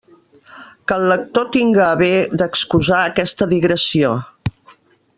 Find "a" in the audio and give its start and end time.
1.89-1.99